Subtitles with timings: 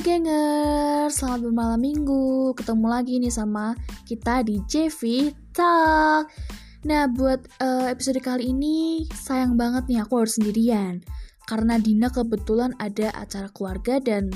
[0.00, 2.56] gengers, selamat bermalam minggu.
[2.56, 3.76] Ketemu lagi nih sama
[4.08, 6.24] kita di JV Talk.
[6.88, 11.04] Nah buat uh, episode kali ini sayang banget nih aku harus sendirian.
[11.44, 14.32] Karena Dina kebetulan ada acara keluarga dan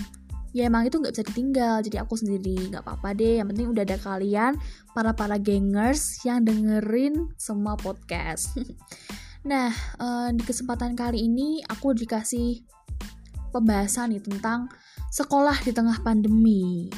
[0.53, 2.69] ya emang itu nggak bisa ditinggal Jadi aku sendiri.
[2.69, 4.53] Nggak apa-apa deh Yang penting udah ada kalian
[4.93, 8.53] para-para gengers yang dengerin semua podcast.
[9.45, 9.69] Nah
[10.01, 12.65] uh, di kesempatan kali ini aku dikasih
[13.53, 14.73] pembahasan nih tentang
[15.15, 16.91] sekolah di tengah pandemi.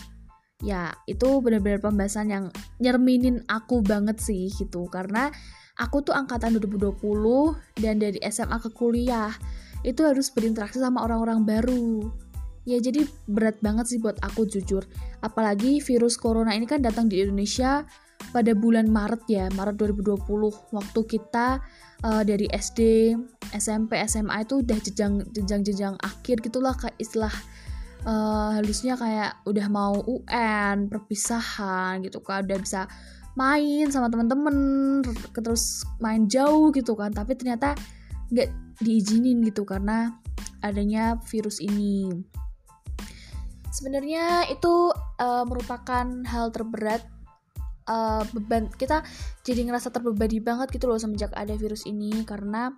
[0.65, 2.45] Ya, itu benar-benar pembahasan yang
[2.81, 5.29] nyerminin aku banget sih gitu karena
[5.77, 6.97] aku tuh angkatan 2020
[7.77, 9.37] dan dari SMA ke kuliah
[9.85, 12.09] itu harus berinteraksi sama orang-orang baru.
[12.65, 14.89] Ya jadi berat banget sih buat aku jujur.
[15.21, 17.85] Apalagi virus corona ini kan datang di Indonesia
[18.33, 20.25] pada bulan Maret ya, Maret 2020
[20.73, 21.61] waktu kita
[22.03, 23.13] uh, dari SD,
[23.55, 27.31] SMP, SMA itu udah jenjang jenjang akhir gitulah kayak istilah
[28.07, 32.47] uh, halusnya kayak udah mau UN perpisahan gitu kan.
[32.47, 32.81] Udah bisa
[33.37, 34.57] main sama temen-temen
[35.35, 37.13] terus main jauh gitu kan.
[37.13, 37.75] Tapi ternyata
[38.31, 40.15] nggak diizinin gitu karena
[40.63, 42.09] adanya virus ini.
[43.75, 47.03] Sebenarnya itu uh, merupakan hal terberat.
[47.87, 49.07] Uh, beban kita
[49.47, 52.25] jadi ngerasa terbebani banget gitu loh semenjak ada virus ini.
[52.25, 52.73] Karena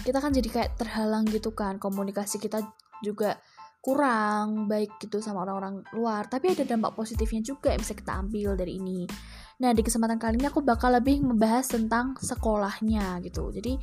[0.00, 1.76] kita kan jadi kayak terhalang gitu kan.
[1.76, 2.62] Komunikasi kita
[3.04, 3.36] juga
[3.80, 6.28] kurang baik gitu sama orang-orang luar.
[6.28, 9.08] Tapi ada dampak positifnya juga yang bisa kita ambil dari ini.
[9.60, 13.48] Nah di kesempatan kali ini aku bakal lebih membahas tentang sekolahnya gitu.
[13.52, 13.80] Jadi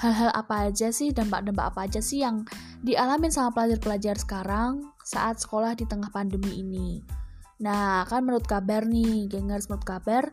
[0.00, 2.46] hal-hal apa aja sih dampak-dampak apa aja sih yang
[2.84, 7.00] dialamin sama pelajar-pelajar sekarang saat sekolah di tengah pandemi ini?
[7.64, 10.24] Nah kan menurut kabar nih gengers menurut kabar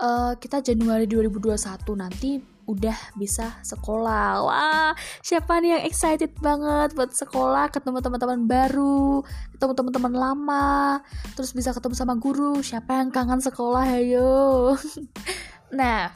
[0.00, 1.56] uh, kita Januari 2021
[1.96, 4.42] nanti udah bisa sekolah.
[4.42, 9.22] Wah, siapa nih yang excited banget buat sekolah, ketemu teman-teman baru,
[9.54, 11.00] ketemu teman-teman lama,
[11.38, 12.58] terus bisa ketemu sama guru.
[12.60, 14.74] Siapa yang kangen sekolah, ayo.
[15.78, 16.10] nah,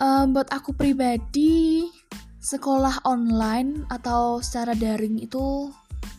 [0.00, 1.92] um, buat aku pribadi,
[2.40, 5.68] sekolah online atau secara daring itu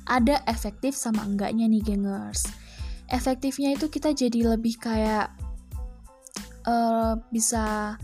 [0.05, 2.45] ada efektif sama enggaknya nih, gengers.
[3.11, 5.33] Efektifnya itu kita jadi lebih kayak
[6.65, 7.97] uh, bisa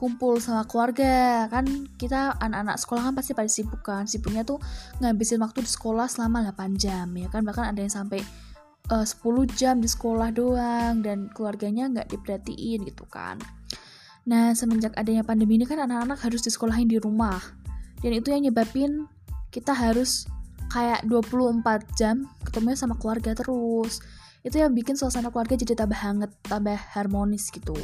[0.00, 1.44] kumpul sama keluarga.
[1.52, 4.08] Kan kita anak-anak sekolah kan pasti pada sibuk kan.
[4.08, 4.56] Sibuknya tuh
[5.04, 7.44] ngabisin waktu di sekolah selama 8 jam ya kan?
[7.44, 8.24] Bahkan ada yang sampai
[8.88, 9.20] uh, 10
[9.52, 13.36] jam di sekolah doang dan keluarganya nggak diperhatiin gitu kan.
[14.24, 17.44] Nah semenjak adanya pandemi ini kan anak-anak harus disekolahin di rumah.
[18.00, 19.04] Dan itu yang nyebabin
[19.52, 20.24] kita harus
[20.72, 21.60] kayak 24
[22.00, 24.00] jam ketemu sama keluarga terus.
[24.40, 27.76] Itu yang bikin suasana keluarga jadi tambah hangat tambah harmonis gitu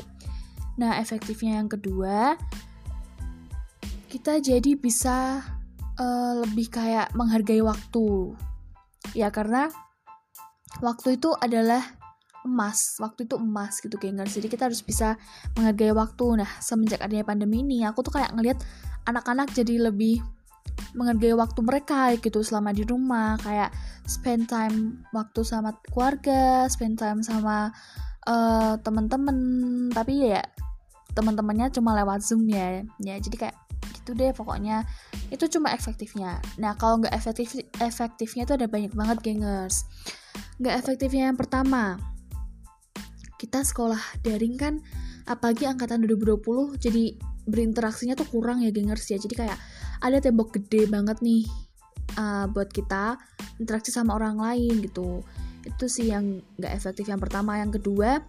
[0.76, 2.36] Nah, efektifnya yang kedua,
[4.12, 5.40] kita jadi bisa
[5.96, 8.36] uh, lebih kayak menghargai waktu.
[9.16, 9.72] Ya, karena
[10.84, 11.80] waktu itu adalah
[12.44, 13.00] emas.
[13.00, 14.36] Waktu itu emas gitu gengers.
[14.36, 15.16] Jadi kita harus bisa
[15.56, 16.44] menghargai waktu.
[16.44, 18.60] Nah, semenjak adanya pandemi ini, aku tuh kayak ngeliat
[19.08, 20.20] anak-anak jadi lebih
[20.92, 23.72] menghargai waktu mereka gitu selama di rumah kayak
[24.08, 27.70] spend time waktu sama keluarga spend time sama
[28.28, 29.38] uh, temen-temen
[29.92, 30.42] tapi ya
[31.16, 32.84] teman-temannya cuma lewat zoom ya.
[33.00, 33.56] Ya jadi kayak
[34.02, 34.84] gitu deh pokoknya.
[35.32, 36.38] Itu cuma efektifnya.
[36.60, 39.88] Nah kalau nggak efektif efektifnya itu ada banyak banget gengers.
[40.60, 41.96] Nggak efektifnya yang pertama
[43.36, 44.80] kita sekolah daring kan
[45.28, 49.16] apalagi angkatan 2020 jadi berinteraksinya tuh kurang ya gengers ya.
[49.16, 49.58] Jadi kayak
[50.04, 51.46] ada tembok gede banget nih
[52.18, 53.16] uh, buat kita
[53.62, 55.22] interaksi sama orang lain gitu.
[55.66, 57.58] Itu sih yang nggak efektif yang pertama.
[57.58, 58.22] Yang kedua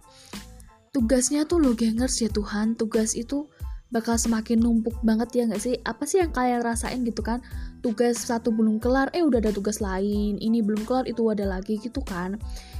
[0.92, 2.74] tugasnya tuh lo gengers ya Tuhan.
[2.74, 3.48] Tugas itu
[3.88, 5.74] bakal semakin numpuk banget ya nggak sih?
[5.84, 7.40] Apa sih yang kalian rasain gitu kan?
[7.80, 11.80] Tugas satu belum kelar eh udah ada tugas lain ini belum kelar itu ada lagi
[11.80, 12.36] gitu kan?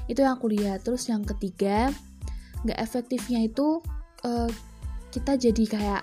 [0.06, 0.84] Itu yang aku lihat.
[0.84, 1.88] Terus yang ketiga
[2.66, 3.80] nggak efektifnya itu
[4.26, 4.50] uh,
[5.08, 6.02] kita jadi kayak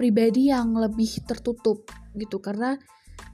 [0.00, 1.84] pribadi yang lebih tertutup
[2.16, 2.40] gitu.
[2.40, 2.80] Karena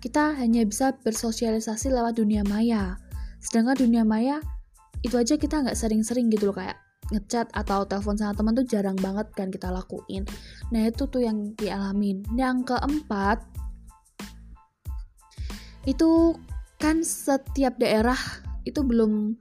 [0.03, 2.99] kita hanya bisa bersosialisasi lewat dunia maya.
[3.39, 4.43] Sedangkan dunia maya
[5.03, 8.97] itu aja kita nggak sering-sering gitu loh kayak ngechat atau telepon sama teman tuh jarang
[9.01, 10.23] banget kan kita lakuin.
[10.71, 12.23] Nah, itu tuh yang dialamin.
[12.39, 13.43] Yang keempat
[15.83, 16.39] itu
[16.79, 18.19] kan setiap daerah
[18.63, 19.35] itu belum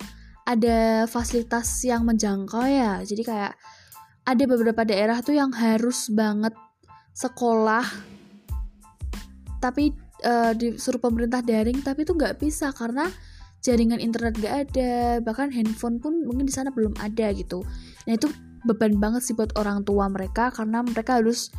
[0.50, 3.06] ada fasilitas yang menjangkau ya.
[3.06, 3.54] Jadi kayak
[4.26, 6.54] ada beberapa daerah tuh yang harus banget
[7.12, 7.84] sekolah
[9.62, 9.94] tapi
[10.26, 13.06] uh, disuruh pemerintah daring tapi itu nggak bisa karena
[13.62, 17.62] jaringan internet gak ada bahkan handphone pun mungkin di sana belum ada gitu.
[18.10, 18.28] Nah itu
[18.66, 21.54] beban banget sih buat orang tua mereka karena mereka harus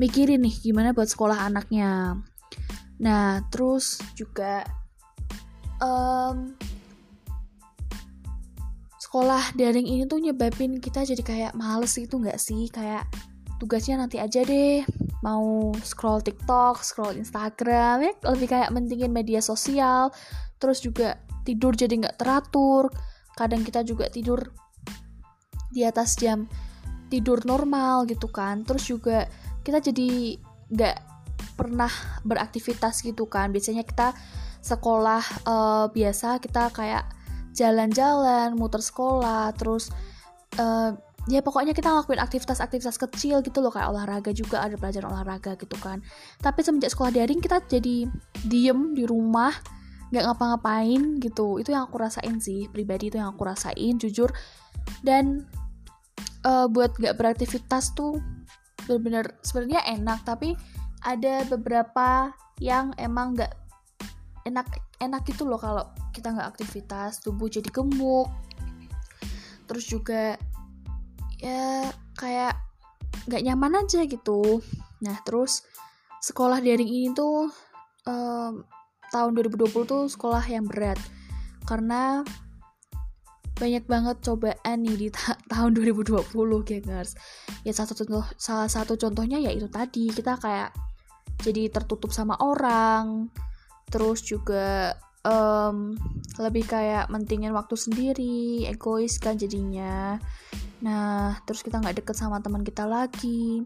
[0.00, 2.20] mikirin nih gimana buat sekolah anaknya.
[3.00, 4.64] Nah terus juga
[5.80, 6.56] um,
[8.96, 12.72] sekolah daring ini tuh nyebabin kita jadi kayak males gitu nggak sih?
[12.72, 13.04] Kayak
[13.60, 14.80] tugasnya nanti aja deh
[15.22, 20.10] mau scroll TikTok, scroll Instagram ya lebih kayak mentingin media sosial
[20.62, 22.86] terus juga tidur jadi nggak teratur.
[23.34, 24.54] Kadang kita juga tidur
[25.74, 26.46] di atas jam
[27.10, 28.62] tidur normal gitu kan.
[28.62, 29.26] Terus juga
[29.66, 30.38] kita jadi
[30.70, 30.96] nggak
[31.58, 31.90] pernah
[32.22, 33.50] beraktivitas gitu kan.
[33.50, 34.14] Biasanya kita
[34.62, 37.10] sekolah uh, biasa kita kayak
[37.52, 39.90] jalan-jalan muter sekolah terus
[40.56, 40.94] uh,
[41.28, 45.76] ya pokoknya kita ngelakuin aktivitas-aktivitas kecil gitu loh kayak olahraga juga ada pelajaran olahraga gitu
[45.82, 46.00] kan.
[46.38, 48.06] Tapi semenjak sekolah daring kita jadi
[48.46, 49.52] diem di rumah
[50.12, 51.56] nggak ngapa-ngapain gitu.
[51.58, 54.28] Itu yang aku rasain sih pribadi itu yang aku rasain jujur.
[55.00, 55.48] Dan
[56.44, 58.20] uh, buat nggak beraktivitas tuh
[58.84, 60.58] benar-benar sebenarnya enak tapi
[61.06, 63.54] ada beberapa yang emang nggak
[64.42, 64.66] enak
[64.98, 68.28] enak gitu loh kalau kita nggak aktivitas tubuh jadi gemuk.
[69.66, 70.36] Terus juga
[71.40, 71.88] ya
[72.20, 72.54] kayak
[73.26, 74.60] nggak nyaman aja gitu.
[75.02, 75.64] Nah terus
[76.22, 77.50] sekolah daring ini tuh
[78.06, 78.62] um,
[79.12, 80.96] tahun 2020 tuh sekolah yang berat.
[81.68, 82.24] Karena
[83.52, 86.18] banyak banget cobaan nih di ta tahun 2020
[86.66, 87.14] gengers
[87.62, 90.74] ya salah satu contoh salah satu contohnya ya itu tadi kita kayak
[91.46, 93.30] jadi tertutup sama orang
[93.92, 95.94] terus juga um,
[96.38, 100.18] lebih kayak mentingin waktu sendiri egois kan jadinya.
[100.82, 103.62] Nah, terus kita nggak deket sama teman kita lagi.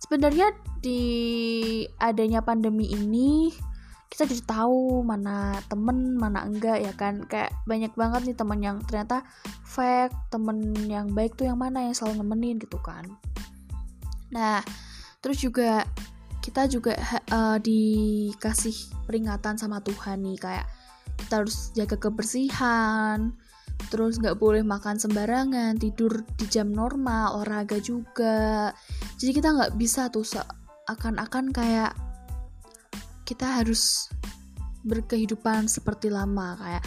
[0.00, 1.02] Sebenarnya di
[2.00, 3.52] adanya pandemi ini
[4.10, 7.22] kita jadi tahu mana temen mana enggak ya kan?
[7.24, 9.22] Kayak banyak banget nih temen yang ternyata
[9.64, 13.06] fake temen yang baik tuh yang mana yang selalu nemenin gitu kan.
[14.34, 14.60] Nah
[15.22, 15.86] terus juga
[16.42, 16.98] kita juga
[17.30, 20.66] uh, dikasih peringatan sama Tuhan nih kayak
[21.20, 23.30] kita harus jaga kebersihan
[23.88, 28.74] terus nggak boleh makan sembarangan tidur di jam normal olahraga juga.
[29.16, 30.26] Jadi kita nggak bisa tuh
[30.90, 31.94] akan-akan kayak
[33.30, 34.10] kita harus
[34.82, 36.58] berkehidupan seperti lama.
[36.58, 36.82] Kayak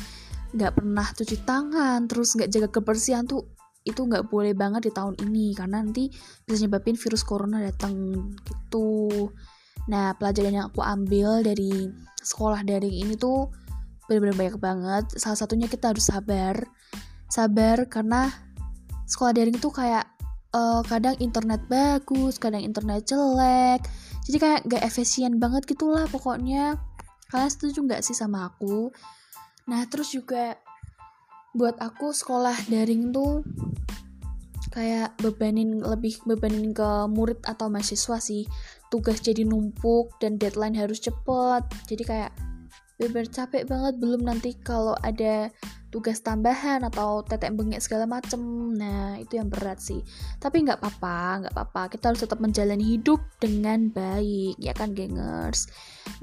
[0.53, 3.47] nggak pernah cuci tangan terus nggak jaga kebersihan tuh
[3.83, 6.07] itu nggak boleh banget di tahun ini karena nanti
[6.45, 7.95] bisa nyebabin virus corona datang
[8.43, 9.31] gitu.
[9.87, 11.87] Nah pelajaran yang aku ambil dari
[12.23, 13.51] sekolah daring ini tuh
[14.07, 15.05] benar-benar banyak banget.
[15.19, 16.55] Salah satunya kita harus sabar.
[17.27, 18.29] Sabar karena
[19.09, 20.12] sekolah daring itu kayak
[20.53, 23.81] uh, kadang internet bagus kadang internet jelek.
[24.23, 26.79] Jadi kayak gak efisien banget gitulah pokoknya.
[27.27, 28.93] Kalian setuju nggak sih sama aku?
[29.67, 30.55] Nah terus juga
[31.53, 33.41] buat aku sekolah daring tuh
[34.73, 38.45] kayak bebanin lebih bebanin ke murid atau mahasiswa sih.
[38.93, 41.65] Tugas jadi numpuk dan deadline harus cepet.
[41.89, 42.31] Jadi kayak
[42.93, 45.49] bener capek banget belum nanti kalau ada
[45.93, 48.41] tugas tambahan atau tetek bengek segala macem.
[48.73, 50.01] Nah itu yang berat sih.
[50.41, 51.81] Tapi nggak apa-apa nggak apa-apa.
[51.93, 55.69] Kita harus tetap menjalani hidup dengan baik ya kan gengers?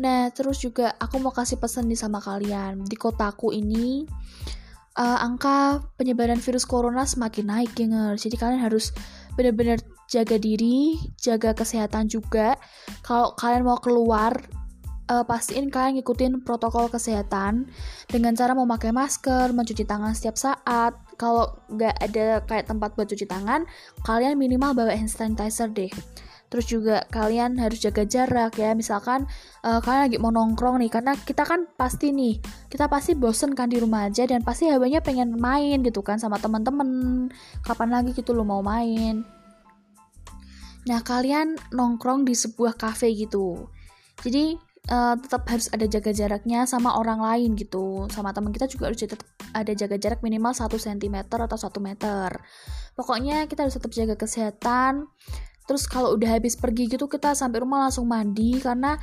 [0.02, 2.82] Nah terus juga aku mau kasih pesan nih sama kalian.
[2.82, 4.02] Di kotaku ini
[4.98, 8.26] uh, angka penyebaran virus corona semakin naik gengers.
[8.26, 8.90] Jadi kalian harus
[9.38, 9.78] benar-benar
[10.10, 12.58] jaga diri jaga kesehatan juga.
[13.06, 14.34] Kalau kalian mau keluar
[15.10, 17.66] uh, pastiin kalian ngikutin protokol kesehatan
[18.06, 20.94] dengan cara memakai masker, mencuci tangan setiap saat.
[21.18, 23.66] Kalau nggak ada kayak tempat buat cuci tangan,
[24.06, 25.90] kalian minimal bawa hand sanitizer deh.
[26.50, 28.74] Terus juga kalian harus jaga jarak ya.
[28.74, 29.28] Misalkan
[29.62, 32.40] uh, kalian lagi mau nongkrong nih, karena kita kan pasti nih,
[32.70, 36.40] kita pasti bosen kan di rumah aja dan pasti hawanya pengen main gitu kan sama
[36.42, 37.28] temen-temen.
[37.62, 39.22] Kapan lagi gitu lo mau main?
[40.88, 43.68] Nah kalian nongkrong di sebuah cafe gitu.
[44.24, 48.10] Jadi uh, tetap harus ada jaga jaraknya sama orang lain gitu.
[48.10, 49.22] Sama teman kita juga harus tetap
[49.54, 52.28] ada jaga jarak minimal 1 cm atau 1 meter.
[52.98, 55.08] Pokoknya kita harus tetap jaga kesehatan.
[55.64, 58.98] Terus kalau udah habis pergi gitu kita sampai rumah langsung mandi karena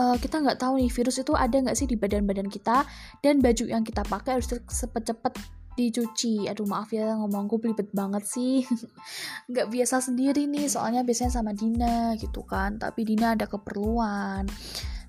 [0.00, 2.88] uh, kita nggak tahu nih virus itu ada nggak sih di badan-badan kita
[3.20, 6.48] dan baju yang kita pakai harus cepet-cepet dicuci.
[6.48, 8.64] Aduh maaf ya ngomongku belibet banget sih.
[9.50, 12.76] Nggak biasa sendiri nih soalnya biasanya sama Dina gitu kan.
[12.76, 14.48] Tapi Dina ada keperluan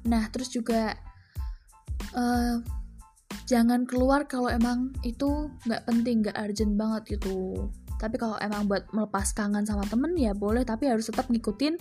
[0.08, 0.98] Nah, terus juga
[2.18, 2.58] uh,
[3.46, 7.70] jangan keluar kalau emang itu nggak penting, nggak urgent banget gitu.
[8.02, 11.78] Tapi kalau emang buat melepas kangen sama temen ya boleh, tapi harus tetap ngikutin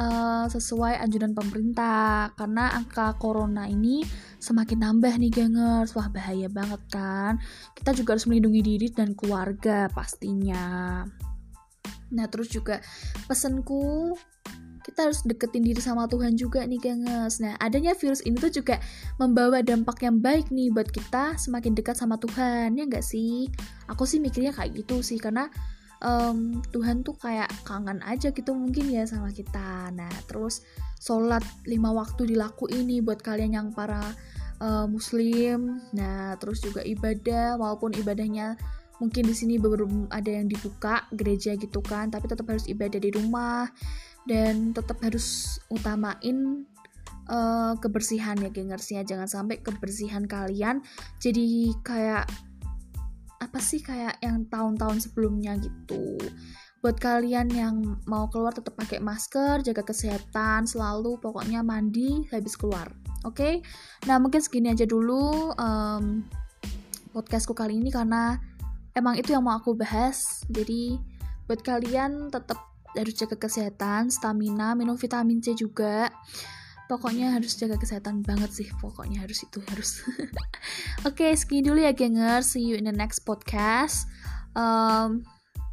[0.00, 2.32] uh, sesuai anjuran pemerintah.
[2.32, 4.00] Karena angka corona ini
[4.40, 7.36] semakin nambah nih gengers wah bahaya banget kan?
[7.76, 11.04] Kita juga harus melindungi diri dan keluarga pastinya.
[12.08, 12.80] Nah terus juga
[13.28, 14.16] pesenku
[14.88, 17.44] kita harus deketin diri sama Tuhan juga nih gengs.
[17.44, 18.80] Nah adanya virus ini tuh juga
[19.20, 23.52] membawa dampak yang baik nih buat kita semakin dekat sama Tuhan ya nggak sih?
[23.92, 25.52] Aku sih mikirnya kayak gitu sih karena
[26.00, 29.92] um, Tuhan tuh kayak kangen aja gitu mungkin ya sama kita.
[29.92, 30.64] Nah terus
[30.96, 34.00] sholat lima waktu dilakuin nih buat kalian yang para
[34.64, 35.84] uh, muslim.
[35.92, 38.56] Nah terus juga ibadah walaupun ibadahnya
[38.98, 43.14] mungkin di sini belum ada yang dibuka gereja gitu kan tapi tetap harus ibadah di
[43.14, 43.70] rumah
[44.28, 46.68] dan tetap harus utamain
[47.32, 50.84] uh, kebersihan ya gengersnya jangan sampai kebersihan kalian
[51.18, 52.28] jadi kayak
[53.38, 56.20] apa sih kayak yang tahun-tahun sebelumnya gitu
[56.78, 62.86] buat kalian yang mau keluar tetap pakai masker, jaga kesehatan selalu, pokoknya mandi habis keluar.
[63.26, 63.54] Oke, okay?
[64.06, 66.22] nah mungkin segini aja dulu um,
[67.10, 68.38] podcastku kali ini karena
[68.94, 70.46] emang itu yang mau aku bahas.
[70.54, 71.02] Jadi
[71.50, 72.62] buat kalian tetap
[73.00, 76.10] harus jaga kesehatan, stamina, minum vitamin C juga.
[76.88, 80.02] Pokoknya harus jaga kesehatan banget sih, pokoknya harus itu harus.
[81.08, 82.56] Oke, okay, segini dulu ya gengers.
[82.56, 84.08] See you in the next podcast.
[84.56, 85.22] Um,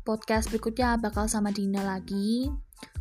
[0.05, 2.47] podcast berikutnya bakal sama Dina lagi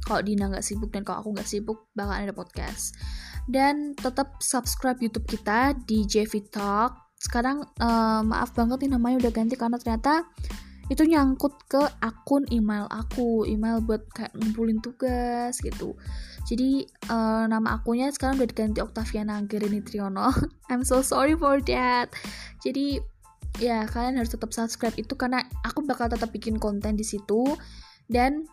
[0.08, 2.96] kalau Dina nggak sibuk dan kalau aku nggak sibuk bakal ada podcast
[3.44, 9.32] dan tetap subscribe YouTube kita di JV Talk sekarang uh, maaf banget nih namanya udah
[9.32, 10.28] ganti karena ternyata
[10.92, 15.96] itu nyangkut ke akun email aku email buat kayak ngumpulin tugas gitu.
[16.44, 20.28] Jadi uh, nama akunnya sekarang udah diganti Octaviana Anggerini Triono
[20.70, 22.12] I'm so sorry for that.
[22.60, 23.00] Jadi
[23.62, 27.56] ya kalian harus tetap subscribe itu karena aku bakal tetap bikin konten di situ.
[28.04, 28.44] Dan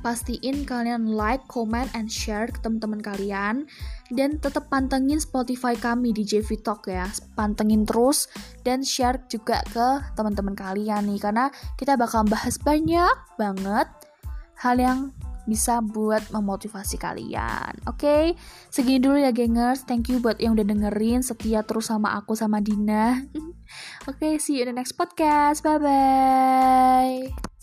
[0.00, 3.68] pastiin kalian like, comment, and share ke teman-teman kalian
[4.12, 7.06] dan tetap pantengin Spotify kami di JV Talk ya
[7.38, 8.26] pantengin terus
[8.66, 9.86] dan share juga ke
[10.18, 13.88] teman-teman kalian nih karena kita bakal bahas banyak banget
[14.60, 15.14] hal yang
[15.48, 17.74] bisa buat memotivasi kalian.
[17.90, 18.24] Oke, okay?
[18.70, 19.82] segini dulu ya gengers.
[19.82, 23.18] Thank you buat yang udah dengerin, setia terus sama aku sama Dina.
[24.10, 25.66] Oke, okay, see you in the next podcast.
[25.66, 27.59] Bye bye.